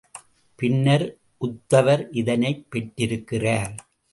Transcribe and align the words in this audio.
பின்னர் 0.55 1.17
உத்தவர் 1.41 2.07
இதனைப் 2.11 2.65
பெற்றிருக்கிறார். 2.69 3.75